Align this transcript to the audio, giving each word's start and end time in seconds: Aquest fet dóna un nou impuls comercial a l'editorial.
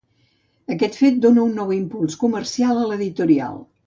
Aquest 0.75 0.95
fet 1.01 1.19
dóna 1.25 1.43
un 1.49 1.53
nou 1.57 1.73
impuls 1.75 2.17
comercial 2.23 2.81
a 2.81 2.87
l'editorial. 2.93 3.61